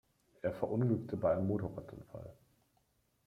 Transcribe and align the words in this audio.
Er 0.41 0.51
verunglückte 0.51 1.15
bei 1.15 1.31
einem 1.31 1.45
Motorradunfall. 1.45 2.33